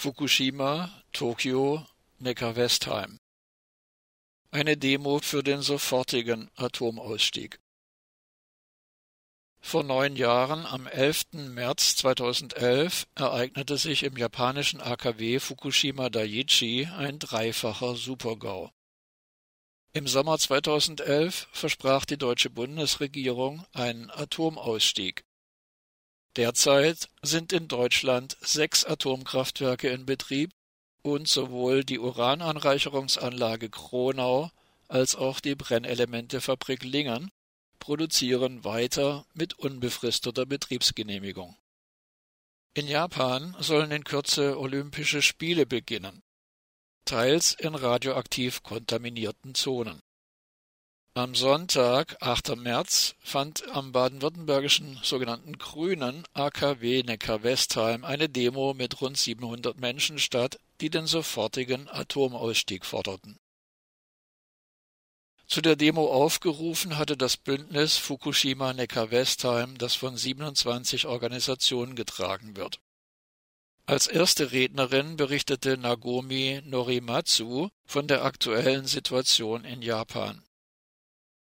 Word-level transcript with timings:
Fukushima, 0.00 0.90
Tokio, 1.12 1.86
Neckar-Westheim. 2.20 3.18
Eine 4.50 4.78
Demo 4.78 5.18
für 5.18 5.42
den 5.42 5.60
sofortigen 5.60 6.50
Atomausstieg. 6.56 7.60
Vor 9.60 9.82
neun 9.82 10.16
Jahren, 10.16 10.64
am 10.64 10.86
11. 10.86 11.50
März 11.50 11.96
2011, 11.96 13.08
ereignete 13.14 13.76
sich 13.76 14.02
im 14.04 14.16
japanischen 14.16 14.80
AKW 14.80 15.38
Fukushima 15.38 16.08
Daiichi 16.08 16.86
ein 16.86 17.18
dreifacher 17.18 17.94
Supergau. 17.94 18.70
Im 19.92 20.06
Sommer 20.06 20.38
2011 20.38 21.48
versprach 21.52 22.06
die 22.06 22.16
deutsche 22.16 22.48
Bundesregierung 22.48 23.66
einen 23.74 24.08
Atomausstieg. 24.08 25.26
Derzeit 26.36 27.08
sind 27.22 27.52
in 27.52 27.66
Deutschland 27.66 28.36
sechs 28.40 28.84
Atomkraftwerke 28.84 29.88
in 29.88 30.06
Betrieb 30.06 30.52
und 31.02 31.26
sowohl 31.26 31.84
die 31.84 31.98
Urananreicherungsanlage 31.98 33.68
Kronau 33.68 34.50
als 34.86 35.16
auch 35.16 35.40
die 35.40 35.54
Brennelementefabrik 35.54 36.84
Lingen 36.84 37.30
produzieren 37.78 38.64
weiter 38.64 39.26
mit 39.34 39.54
unbefristeter 39.58 40.46
Betriebsgenehmigung. 40.46 41.56
In 42.74 42.86
Japan 42.86 43.56
sollen 43.58 43.90
in 43.90 44.04
Kürze 44.04 44.58
Olympische 44.58 45.22
Spiele 45.22 45.66
beginnen, 45.66 46.22
teils 47.04 47.54
in 47.54 47.74
radioaktiv 47.74 48.62
kontaminierten 48.62 49.56
Zonen. 49.56 50.00
Am 51.14 51.34
Sonntag, 51.34 52.18
8. 52.20 52.54
März, 52.54 53.16
fand 53.18 53.68
am 53.70 53.90
baden-württembergischen 53.90 55.00
sogenannten 55.02 55.58
Grünen 55.58 56.24
AKW 56.34 57.02
Neckar-Westheim 57.02 58.04
eine 58.04 58.28
Demo 58.28 58.74
mit 58.74 59.00
rund 59.00 59.18
700 59.18 59.76
Menschen 59.80 60.20
statt, 60.20 60.60
die 60.80 60.88
den 60.88 61.08
sofortigen 61.08 61.88
Atomausstieg 61.88 62.86
forderten. 62.86 63.40
Zu 65.48 65.60
der 65.60 65.74
Demo 65.74 66.12
aufgerufen 66.12 66.96
hatte 66.96 67.16
das 67.16 67.36
Bündnis 67.36 67.96
Fukushima 67.96 68.72
Neckar-Westheim, 68.72 69.78
das 69.78 69.96
von 69.96 70.16
27 70.16 71.06
Organisationen 71.06 71.96
getragen 71.96 72.56
wird. 72.56 72.78
Als 73.84 74.06
erste 74.06 74.52
Rednerin 74.52 75.16
berichtete 75.16 75.76
Nagomi 75.76 76.60
Norimatsu 76.64 77.70
von 77.84 78.06
der 78.06 78.24
aktuellen 78.24 78.86
Situation 78.86 79.64
in 79.64 79.82
Japan. 79.82 80.44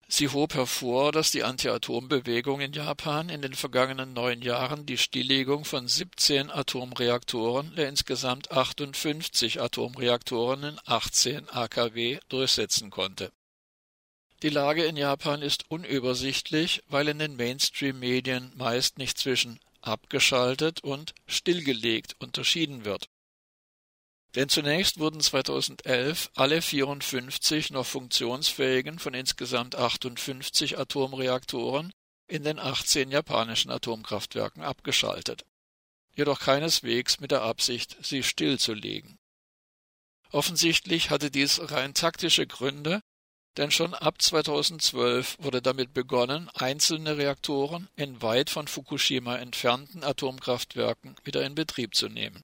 Sie 0.08 0.28
hob 0.28 0.54
hervor, 0.54 1.12
dass 1.12 1.32
die 1.32 1.44
Anti-Atom-Bewegung 1.44 2.62
in 2.62 2.74
Japan 2.74 3.30
in 3.30 3.42
den 3.42 3.54
vergangenen 3.54 4.14
neun 4.14 4.42
Jahren 4.42 4.86
die 4.86 4.98
Stilllegung 4.98 5.66
von 5.66 5.88
17 5.88 6.52
Atomreaktoren 6.52 7.76
der 7.76 7.90
insgesamt 7.90 8.52
58 8.52 9.62
Atomreaktoren 9.62 10.64
in 10.64 10.80
18 10.86 11.50
AKW 11.50 12.20
durchsetzen 12.30 12.90
konnte. 12.90 13.32
Die 14.44 14.50
Lage 14.50 14.84
in 14.84 14.98
Japan 14.98 15.42
ist 15.42 15.72
unübersichtlich, 15.72 16.84
weil 16.90 17.08
in 17.08 17.20
den 17.20 17.38
Mainstream-Medien 17.38 18.52
meist 18.56 18.98
nicht 18.98 19.18
zwischen 19.18 19.60
abgeschaltet 19.82 20.84
und 20.84 21.14
stillgelegt 21.28 22.16
unterschieden 22.20 22.84
wird. 22.84 23.08
Denn 24.36 24.50
zunächst 24.50 25.00
wurden 25.00 25.22
2011 25.22 26.32
alle 26.36 26.62
54 26.62 27.72
noch 27.72 27.86
funktionsfähigen 27.86 28.98
von 28.98 29.14
insgesamt 29.14 29.76
58 29.76 30.80
Atomreaktoren 30.80 31.94
in 32.28 32.44
den 32.44 32.58
18 32.58 33.12
japanischen 33.12 33.70
Atomkraftwerken 33.70 34.64
abgeschaltet. 34.64 35.46
Jedoch 36.16 36.40
keineswegs 36.40 37.20
mit 37.20 37.32
der 37.32 37.44
Absicht, 37.44 37.98
sie 38.02 38.24
stillzulegen. 38.24 39.20
Offensichtlich 40.32 41.12
hatte 41.12 41.30
dies 41.30 41.60
rein 41.72 41.94
taktische 41.94 42.48
Gründe, 42.48 43.02
denn 43.58 43.70
schon 43.70 43.94
ab 43.94 44.20
2012 44.20 45.38
wurde 45.40 45.62
damit 45.62 45.94
begonnen, 45.94 46.50
einzelne 46.56 47.18
Reaktoren 47.18 47.88
in 47.96 48.20
weit 48.24 48.50
von 48.50 48.68
Fukushima 48.68 49.38
entfernten 49.38 50.04
Atomkraftwerken 50.04 51.16
wieder 51.24 51.46
in 51.46 51.54
Betrieb 51.54 51.94
zu 51.94 52.10
nehmen. 52.10 52.42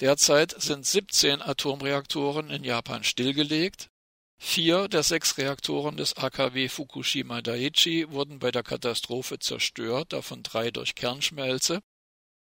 Derzeit 0.00 0.54
sind 0.60 0.86
17 0.86 1.42
Atomreaktoren 1.42 2.48
in 2.48 2.64
Japan 2.64 3.04
stillgelegt. 3.04 3.90
Vier 4.38 4.88
der 4.88 5.02
sechs 5.02 5.36
Reaktoren 5.36 5.98
des 5.98 6.16
AKW 6.16 6.70
Fukushima 6.70 7.42
Daiichi 7.42 8.10
wurden 8.10 8.38
bei 8.38 8.50
der 8.50 8.62
Katastrophe 8.62 9.38
zerstört, 9.38 10.14
davon 10.14 10.42
drei 10.42 10.70
durch 10.70 10.94
Kernschmelze, 10.94 11.80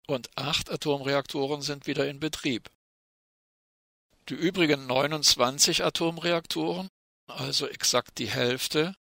und 0.07 0.29
acht 0.37 0.71
Atomreaktoren 0.71 1.63
sind 1.63 1.87
wieder 1.87 2.07
in 2.07 2.21
Betrieb. 2.21 2.69
Die 4.29 4.35
übrigen 4.35 4.87
29 4.87 5.83
Atomreaktoren, 5.83 6.89
also 7.27 7.67
exakt 7.67 8.19
die 8.19 8.29
Hälfte, 8.29 8.95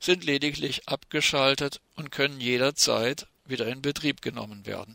sind 0.00 0.22
lediglich 0.22 0.88
abgeschaltet 0.88 1.80
und 1.96 2.12
können 2.12 2.40
jederzeit 2.40 3.26
wieder 3.44 3.66
in 3.66 3.82
Betrieb 3.82 4.22
genommen 4.22 4.66
werden. 4.66 4.94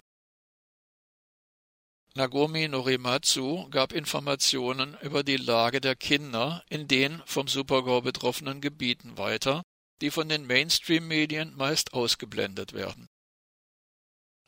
Nagomi 2.16 2.68
Norimatsu 2.68 3.70
gab 3.72 3.92
Informationen 3.92 4.96
über 5.02 5.24
die 5.24 5.38
Lage 5.38 5.82
der 5.82 5.96
Kinder 5.96 6.64
in 6.70 6.88
den 6.88 7.24
vom 7.26 7.48
Supergau 7.48 8.02
betroffenen 8.02 8.62
Gebieten 8.62 9.18
weiter, 9.18 9.64
die 10.00 10.12
von 10.12 10.30
den 10.30 10.46
Mainstream-Medien 10.46 11.56
meist 11.56 11.94
ausgeblendet 11.94 12.74
werden. 12.74 13.08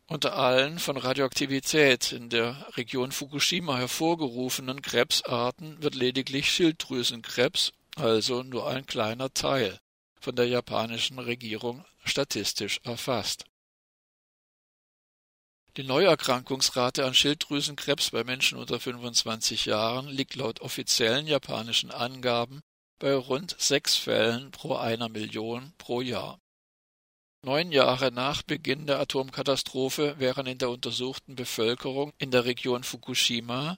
Unter 0.08 0.38
allen 0.38 0.78
von 0.78 0.98
Radioaktivität 0.98 2.12
in 2.12 2.30
der 2.30 2.68
Region 2.78 3.12
Fukushima 3.12 3.78
hervorgerufenen 3.78 4.84
Krebsarten 4.84 5.82
wird 5.82 5.96
lediglich 5.96 6.52
Schilddrüsenkrebs, 6.52 7.72
also 7.96 8.44
nur 8.44 8.68
ein 8.68 8.86
kleiner 8.86 9.34
Teil, 9.34 9.80
von 10.20 10.36
der 10.36 10.48
japanischen 10.48 11.18
Regierung 11.18 11.84
statistisch 12.04 12.80
erfasst. 12.84 13.46
Die 15.78 15.84
Neuerkrankungsrate 15.84 17.04
an 17.04 17.14
Schilddrüsenkrebs 17.14 18.12
bei 18.12 18.24
Menschen 18.24 18.58
unter 18.58 18.80
25 18.80 19.66
Jahren 19.66 20.08
liegt 20.08 20.36
laut 20.36 20.62
offiziellen 20.62 21.28
japanischen 21.28 21.92
Angaben 21.92 22.62
bei 22.98 23.14
rund 23.14 23.58
sechs 23.60 23.98
Fällen 23.98 24.52
pro 24.52 24.78
einer 24.78 25.10
Million 25.10 25.74
pro 25.78 26.00
Jahr. 26.00 26.40
Neun 27.42 27.74
Jahre 27.74 28.10
nach 28.14 28.42
Beginn 28.42 28.88
der 28.88 29.02
Atomkatastrophe 29.02 30.18
wären 30.18 30.48
in 30.48 30.60
der 30.60 30.70
untersuchten 30.70 31.36
Bevölkerung 31.36 32.14
in 32.20 32.32
der 32.32 32.46
Region 32.46 32.86
Fukushima 32.86 33.76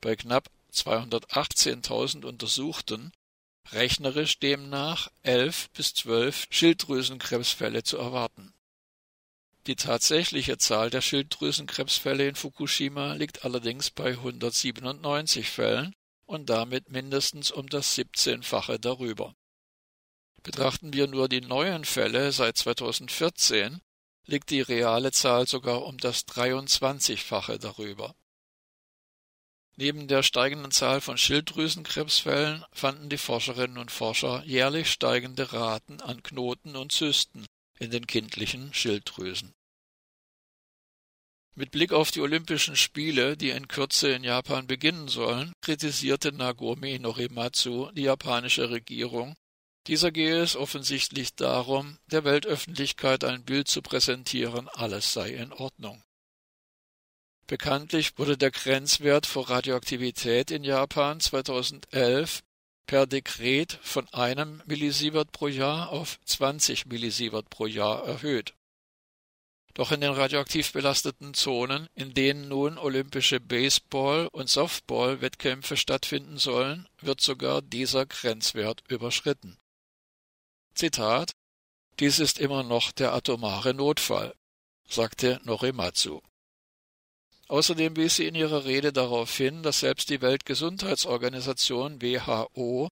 bei 0.00 0.16
knapp 0.16 0.48
218.000 0.72 2.24
Untersuchten 2.24 3.12
rechnerisch 3.70 4.38
demnach 4.38 5.10
elf 5.22 5.68
bis 5.74 5.92
zwölf 5.92 6.46
Schilddrüsenkrebsfälle 6.48 7.82
zu 7.82 7.98
erwarten 7.98 8.53
die 9.66 9.76
tatsächliche 9.76 10.58
Zahl 10.58 10.90
der 10.90 11.00
Schilddrüsenkrebsfälle 11.00 12.28
in 12.28 12.34
Fukushima 12.34 13.14
liegt 13.14 13.44
allerdings 13.44 13.90
bei 13.90 14.10
197 14.10 15.48
Fällen 15.48 15.94
und 16.26 16.50
damit 16.50 16.90
mindestens 16.90 17.50
um 17.50 17.68
das 17.68 17.96
17-fache 17.96 18.78
darüber. 18.78 19.34
Betrachten 20.42 20.92
wir 20.92 21.06
nur 21.06 21.30
die 21.30 21.40
neuen 21.40 21.86
Fälle 21.86 22.30
seit 22.32 22.58
2014, 22.58 23.80
liegt 24.26 24.50
die 24.50 24.60
reale 24.60 25.12
Zahl 25.12 25.46
sogar 25.46 25.84
um 25.84 25.96
das 25.96 26.26
23-fache 26.26 27.58
darüber. 27.58 28.14
Neben 29.76 30.06
der 30.08 30.22
steigenden 30.22 30.70
Zahl 30.70 31.00
von 31.00 31.16
Schilddrüsenkrebsfällen 31.16 32.64
fanden 32.72 33.08
die 33.08 33.18
Forscherinnen 33.18 33.78
und 33.78 33.90
Forscher 33.90 34.44
jährlich 34.44 34.90
steigende 34.90 35.52
Raten 35.52 36.00
an 36.02 36.22
Knoten 36.22 36.76
und 36.76 36.92
Zysten 36.92 37.46
in 37.78 37.90
den 37.90 38.06
kindlichen 38.06 38.72
Schilddrüsen. 38.72 39.54
Mit 41.56 41.70
Blick 41.70 41.92
auf 41.92 42.10
die 42.10 42.20
Olympischen 42.20 42.74
Spiele, 42.74 43.36
die 43.36 43.50
in 43.50 43.68
Kürze 43.68 44.10
in 44.10 44.24
Japan 44.24 44.66
beginnen 44.66 45.06
sollen, 45.06 45.52
kritisierte 45.60 46.32
Nagomi 46.32 46.98
Norimatsu 46.98 47.92
die 47.92 48.02
japanische 48.02 48.70
Regierung. 48.70 49.36
Dieser 49.86 50.10
gehe 50.10 50.42
es 50.42 50.56
offensichtlich 50.56 51.36
darum, 51.36 51.98
der 52.06 52.24
Weltöffentlichkeit 52.24 53.22
ein 53.22 53.44
Bild 53.44 53.68
zu 53.68 53.82
präsentieren, 53.82 54.68
alles 54.68 55.12
sei 55.12 55.30
in 55.30 55.52
Ordnung. 55.52 56.02
Bekanntlich 57.46 58.18
wurde 58.18 58.38
der 58.38 58.50
Grenzwert 58.50 59.26
für 59.26 59.48
Radioaktivität 59.48 60.50
in 60.50 60.64
Japan 60.64 61.20
2011 61.20 62.42
per 62.86 63.06
Dekret 63.06 63.78
von 63.82 64.08
einem 64.12 64.62
Millisievert 64.66 65.32
pro 65.32 65.48
Jahr 65.48 65.90
auf 65.90 66.18
20 66.24 66.86
Millisievert 66.86 67.50
pro 67.50 67.66
Jahr 67.66 68.04
erhöht. 68.06 68.54
Doch 69.74 69.90
in 69.90 70.00
den 70.00 70.12
radioaktiv 70.12 70.72
belasteten 70.72 71.34
Zonen, 71.34 71.88
in 71.94 72.14
denen 72.14 72.48
nun 72.48 72.78
olympische 72.78 73.40
Baseball- 73.40 74.28
und 74.28 74.48
Softball-Wettkämpfe 74.48 75.76
stattfinden 75.76 76.38
sollen, 76.38 76.88
wird 77.00 77.20
sogar 77.20 77.60
dieser 77.60 78.06
Grenzwert 78.06 78.84
überschritten. 78.88 79.58
Zitat 80.74 81.32
Dies 81.98 82.18
ist 82.18 82.38
immer 82.38 82.62
noch 82.62 82.92
der 82.92 83.12
atomare 83.12 83.74
Notfall, 83.74 84.34
sagte 84.88 85.40
Norimatsu. 85.44 86.20
Außerdem 87.54 87.94
wies 87.94 88.16
sie 88.16 88.26
in 88.26 88.34
ihrer 88.34 88.64
Rede 88.64 88.92
darauf 88.92 89.36
hin, 89.36 89.62
dass 89.62 89.78
selbst 89.78 90.10
die 90.10 90.20
Weltgesundheitsorganisation 90.20 92.02
WHO, 92.02 92.88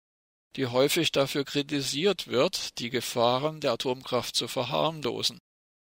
die 0.54 0.66
häufig 0.66 1.12
dafür 1.12 1.46
kritisiert 1.46 2.26
wird, 2.26 2.78
die 2.78 2.90
Gefahren 2.90 3.60
der 3.60 3.72
Atomkraft 3.72 4.36
zu 4.36 4.48
verharmlosen, 4.48 5.38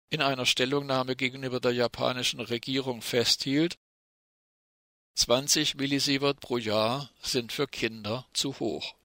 in 0.10 0.22
einer 0.22 0.46
Stellungnahme 0.46 1.18
gegenüber 1.18 1.60
der 1.60 1.74
japanischen 1.74 2.40
Regierung 2.40 3.02
festhielt, 3.02 3.76
20 5.16 5.76
Millisievert 5.76 6.40
pro 6.40 6.56
Jahr 6.56 7.12
sind 7.22 7.52
für 7.52 7.68
Kinder 7.68 8.26
zu 8.32 8.58
hoch. 8.62 8.96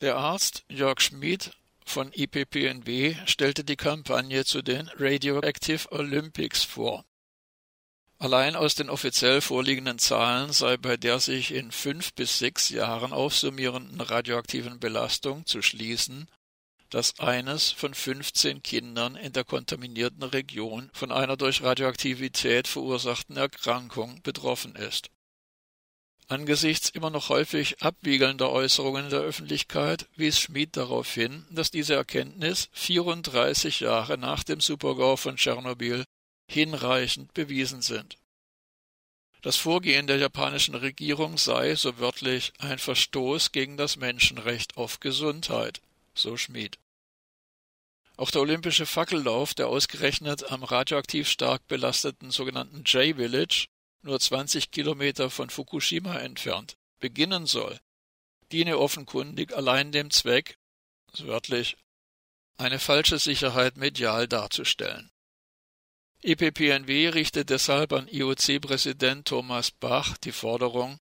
Der 0.00 0.16
Arzt 0.16 0.64
Jörg 0.68 1.00
Schmid 1.00 1.56
von 1.84 2.12
IPPNW 2.12 3.16
stellte 3.26 3.64
die 3.64 3.74
Kampagne 3.74 4.44
zu 4.44 4.62
den 4.62 4.88
Radioactive 4.94 5.90
Olympics 5.90 6.62
vor. 6.62 7.04
Allein 8.20 8.56
aus 8.56 8.74
den 8.74 8.90
offiziell 8.90 9.40
vorliegenden 9.40 10.00
Zahlen 10.00 10.52
sei 10.52 10.76
bei 10.76 10.96
der 10.96 11.20
sich 11.20 11.52
in 11.52 11.70
fünf 11.70 12.12
bis 12.14 12.38
sechs 12.38 12.68
Jahren 12.68 13.12
aufsummierenden 13.12 14.00
radioaktiven 14.00 14.80
Belastung 14.80 15.46
zu 15.46 15.62
schließen, 15.62 16.28
dass 16.90 17.20
eines 17.20 17.70
von 17.70 17.94
15 17.94 18.62
Kindern 18.64 19.14
in 19.14 19.32
der 19.32 19.44
kontaminierten 19.44 20.24
Region 20.24 20.90
von 20.92 21.12
einer 21.12 21.36
durch 21.36 21.62
Radioaktivität 21.62 22.66
verursachten 22.66 23.36
Erkrankung 23.36 24.20
betroffen 24.22 24.74
ist. 24.74 25.10
Angesichts 26.26 26.90
immer 26.90 27.10
noch 27.10 27.28
häufig 27.28 27.82
abwiegelnder 27.82 28.50
Äußerungen 28.50 29.10
der 29.10 29.20
Öffentlichkeit 29.20 30.08
wies 30.16 30.40
Schmid 30.40 30.76
darauf 30.76 31.12
hin, 31.14 31.46
dass 31.50 31.70
diese 31.70 31.94
Erkenntnis 31.94 32.68
34 32.72 33.80
Jahre 33.80 34.18
nach 34.18 34.42
dem 34.42 34.60
Supergau 34.60 35.16
von 35.16 35.36
Tschernobyl 35.36 36.04
hinreichend 36.48 37.34
bewiesen 37.34 37.82
sind. 37.82 38.16
Das 39.42 39.56
Vorgehen 39.56 40.08
der 40.08 40.16
japanischen 40.16 40.74
Regierung 40.74 41.38
sei, 41.38 41.76
so 41.76 41.98
wörtlich, 41.98 42.52
ein 42.58 42.78
Verstoß 42.78 43.52
gegen 43.52 43.76
das 43.76 43.96
Menschenrecht 43.96 44.76
auf 44.76 44.98
Gesundheit, 44.98 45.80
so 46.14 46.36
Schmid. 46.36 46.78
Auch 48.16 48.32
der 48.32 48.40
olympische 48.40 48.84
Fackellauf, 48.84 49.54
der 49.54 49.68
ausgerechnet 49.68 50.50
am 50.50 50.64
radioaktiv 50.64 51.28
stark 51.28 51.64
belasteten 51.68 52.32
sogenannten 52.32 52.82
J-Village, 52.82 53.68
nur 54.02 54.18
20 54.18 54.72
Kilometer 54.72 55.30
von 55.30 55.50
Fukushima 55.50 56.18
entfernt, 56.18 56.76
beginnen 56.98 57.46
soll, 57.46 57.78
diene 58.50 58.78
offenkundig 58.78 59.54
allein 59.54 59.92
dem 59.92 60.10
Zweck, 60.10 60.58
wörtlich, 61.18 61.76
eine 62.56 62.80
falsche 62.80 63.20
Sicherheit 63.20 63.76
medial 63.76 64.26
darzustellen. 64.26 65.12
EPPNW 66.22 67.10
richtet 67.10 67.48
deshalb 67.50 67.92
an 67.92 68.08
IOC-Präsident 68.08 69.28
Thomas 69.28 69.70
Bach 69.70 70.18
die 70.18 70.32
Forderung, 70.32 70.98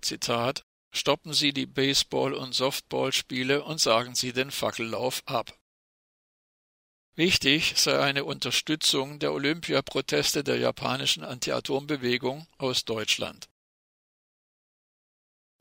Zitat, 0.00 0.64
stoppen 0.90 1.34
Sie 1.34 1.52
die 1.52 1.66
Baseball- 1.66 2.32
und 2.32 2.54
Softballspiele 2.54 3.62
und 3.62 3.78
sagen 3.78 4.14
Sie 4.14 4.32
den 4.32 4.50
Fackellauf 4.50 5.22
ab. 5.26 5.58
Wichtig 7.14 7.74
sei 7.76 7.98
eine 8.00 8.24
Unterstützung 8.24 9.18
der 9.18 9.32
Olympiaproteste 9.32 10.42
der 10.42 10.58
japanischen 10.58 11.22
Anti-Atom-Bewegung 11.22 12.46
aus 12.56 12.84
Deutschland. 12.84 13.48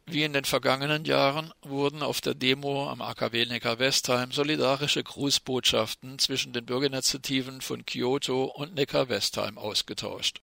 Wie 0.08 0.24
in 0.24 0.34
den 0.34 0.46
vergangenen 0.46 1.04
Jahren 1.04 1.52
wurden 1.62 2.04
auf 2.04 2.22
der 2.22 2.36
Demo 2.36 2.88
am 2.90 3.02
AKW 3.02 3.48
Neckar-Westheim 3.48 4.32
solidarische 4.32 5.04
Grußbotschaften 5.04 6.20
zwischen 6.20 6.54
den 6.54 6.66
Bürgerinitiativen 6.66 7.62
von 7.62 7.86
Kyoto 7.86 8.46
und 8.46 8.76
Neckar-Westheim 8.76 9.58
ausgetauscht. 9.58 10.42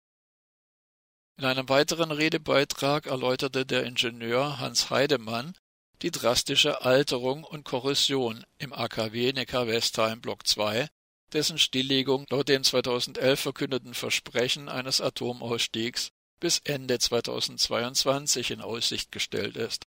In 1.39 1.45
einem 1.45 1.69
weiteren 1.69 2.13
Redebeitrag 2.13 3.07
erläuterte 3.07 3.67
der 3.67 3.85
Ingenieur 3.85 4.61
Hans 4.61 4.91
Heidemann 4.91 5.55
die 6.03 6.13
drastische 6.13 6.83
Alterung 6.83 7.43
und 7.43 7.65
Korrosion 7.65 8.45
im 8.59 8.73
AKW 8.73 9.33
Neckar-Westheim 9.33 10.21
Block 10.21 10.47
2, 10.47 10.89
dessen 11.33 11.59
Stilllegung 11.59 12.27
laut 12.31 12.49
dem 12.49 12.63
2011 12.63 13.41
verkündeten 13.41 13.95
Versprechen 13.95 14.69
eines 14.69 15.01
Atomausstiegs 15.01 16.13
bis 16.41 16.59
Ende 16.65 16.99
2022 16.99 18.51
in 18.51 18.61
Aussicht 18.61 19.13
gestellt 19.13 19.57
ist. 19.57 19.87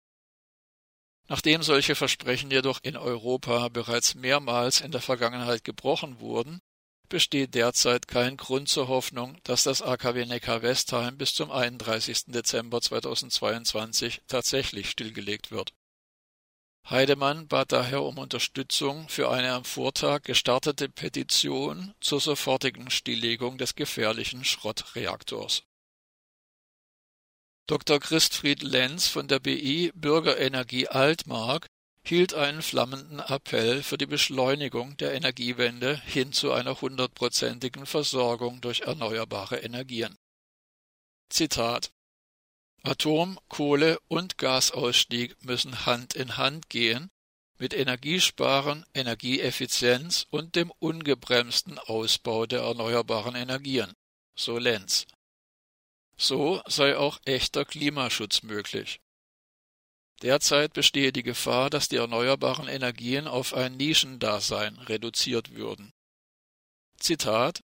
Nachdem 1.28 1.62
solche 1.62 1.96
Versprechen 1.96 2.50
jedoch 2.50 2.78
in 2.82 2.96
Europa 2.96 3.68
bereits 3.68 4.14
mehrmals 4.14 4.80
in 4.80 4.92
der 4.92 5.00
Vergangenheit 5.00 5.64
gebrochen 5.64 6.20
wurden, 6.20 6.60
besteht 7.08 7.54
derzeit 7.54 8.08
kein 8.08 8.36
Grund 8.36 8.68
zur 8.68 8.88
Hoffnung, 8.88 9.38
dass 9.44 9.64
das 9.64 9.82
AKW 9.82 10.26
Neckar-Westheim 10.26 11.16
bis 11.16 11.34
zum 11.34 11.50
31. 11.50 12.26
Dezember 12.26 12.80
2022 12.80 14.22
tatsächlich 14.26 14.90
stillgelegt 14.90 15.50
wird. 15.50 15.72
Heidemann 16.88 17.48
bat 17.48 17.72
daher 17.72 18.04
um 18.04 18.18
Unterstützung 18.18 19.08
für 19.08 19.28
eine 19.30 19.52
am 19.52 19.64
Vortag 19.64 20.22
gestartete 20.22 20.88
Petition 20.88 21.92
zur 22.00 22.20
sofortigen 22.20 22.90
Stilllegung 22.90 23.58
des 23.58 23.74
gefährlichen 23.74 24.44
Schrottreaktors 24.44 25.64
Dr. 27.68 27.98
Christfried 27.98 28.62
Lenz 28.62 29.08
von 29.08 29.26
der 29.26 29.40
BI 29.40 29.90
Bürgerenergie 29.96 30.86
Altmark 30.86 31.66
hielt 32.04 32.32
einen 32.32 32.62
flammenden 32.62 33.18
Appell 33.18 33.82
für 33.82 33.98
die 33.98 34.06
Beschleunigung 34.06 34.96
der 34.98 35.14
Energiewende 35.14 36.00
hin 36.02 36.32
zu 36.32 36.52
einer 36.52 36.80
hundertprozentigen 36.80 37.84
Versorgung 37.84 38.60
durch 38.60 38.82
erneuerbare 38.82 39.56
Energien. 39.56 40.14
Zitat 41.28 41.90
Atom-, 42.84 43.40
Kohle- 43.48 43.98
und 44.06 44.38
Gasausstieg 44.38 45.34
müssen 45.44 45.86
Hand 45.86 46.14
in 46.14 46.36
Hand 46.36 46.70
gehen 46.70 47.10
mit 47.58 47.74
Energiesparen, 47.74 48.86
Energieeffizienz 48.94 50.26
und 50.30 50.54
dem 50.54 50.70
ungebremsten 50.78 51.80
Ausbau 51.80 52.46
der 52.46 52.60
erneuerbaren 52.60 53.34
Energien, 53.34 53.92
so 54.36 54.56
Lenz. 54.56 55.08
So 56.18 56.62
sei 56.66 56.96
auch 56.96 57.18
echter 57.24 57.64
Klimaschutz 57.64 58.42
möglich. 58.42 59.00
Derzeit 60.22 60.72
bestehe 60.72 61.12
die 61.12 61.22
Gefahr, 61.22 61.68
dass 61.68 61.88
die 61.88 61.96
erneuerbaren 61.96 62.68
Energien 62.68 63.26
auf 63.28 63.52
ein 63.52 63.76
Nischendasein 63.76 64.78
reduziert 64.78 65.54
würden. 65.54 65.92
Zitat 66.98 67.60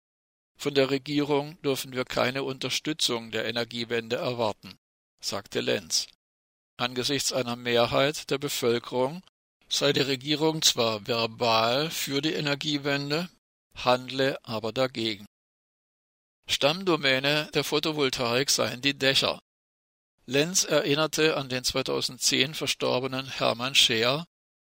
Von 0.57 0.73
der 0.73 0.89
Regierung 0.89 1.61
dürfen 1.61 1.93
wir 1.93 2.03
keine 2.03 2.43
Unterstützung 2.43 3.31
der 3.31 3.45
Energiewende 3.45 4.17
erwarten, 4.17 4.77
sagte 5.21 5.61
Lenz. 5.61 6.07
Angesichts 6.75 7.31
einer 7.31 7.55
Mehrheit 7.55 8.29
der 8.29 8.37
Bevölkerung 8.37 9.23
sei 9.69 9.93
die 9.93 10.01
Regierung 10.01 10.61
zwar 10.61 11.07
verbal 11.07 11.89
für 11.89 12.21
die 12.21 12.33
Energiewende, 12.33 13.29
handle 13.75 14.37
aber 14.43 14.73
dagegen. 14.73 15.25
Stammdomäne 16.51 17.49
der 17.53 17.63
Photovoltaik 17.63 18.49
seien 18.49 18.81
die 18.81 18.97
Dächer. 18.97 19.41
Lenz 20.25 20.63
erinnerte 20.63 21.37
an 21.37 21.49
den 21.49 21.63
2010 21.63 22.53
verstorbenen 22.53 23.27
Hermann 23.27 23.73
Scheer, 23.73 24.25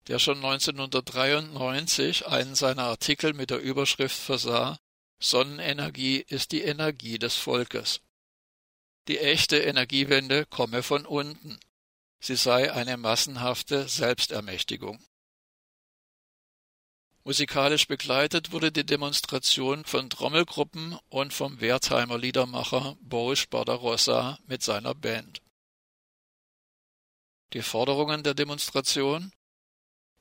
der 0.09 0.19
schon 0.19 0.39
1993 0.39 2.27
einen 2.27 2.55
seiner 2.55 2.85
Artikel 2.85 3.33
mit 3.33 3.51
der 3.51 3.59
Überschrift 3.59 4.17
versah 4.17 4.79
Sonnenenergie 5.21 6.25
ist 6.29 6.53
die 6.53 6.63
Energie 6.63 7.19
des 7.19 7.35
Volkes. 7.35 8.01
Die 9.09 9.19
echte 9.19 9.59
Energiewende 9.59 10.47
komme 10.47 10.83
von 10.83 11.07
unten. 11.07 11.59
Sie 12.21 12.37
sei 12.37 12.73
eine 12.73 12.97
massenhafte 12.97 13.89
Selbstermächtigung. 13.89 15.03
Musikalisch 17.29 17.87
begleitet 17.87 18.53
wurde 18.53 18.73
die 18.73 18.87
Demonstration 18.87 19.85
von 19.85 20.09
Trommelgruppen 20.09 20.99
und 21.11 21.35
vom 21.35 21.61
Wertheimer 21.61 22.17
Liedermacher 22.17 22.97
Boris 23.03 23.47
Barbarossa 23.47 24.39
mit 24.47 24.63
seiner 24.63 24.95
Band. 24.95 25.43
Die 27.53 27.61
Forderungen 27.61 28.23
der 28.23 28.33
Demonstration 28.33 29.31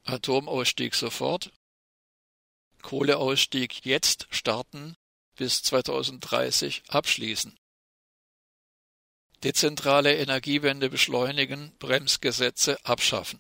Atomausstieg 0.04 0.96
sofort, 0.96 1.54
Kohleausstieg 2.82 3.86
jetzt 3.86 4.28
starten, 4.30 4.98
bis 5.38 5.64
2030 5.64 6.84
abschließen. 6.90 7.58
Dezentrale 9.46 10.14
Energiewende 10.18 10.90
beschleunigen, 10.90 11.74
Bremsgesetze 11.80 12.78
abschaffen. 12.84 13.40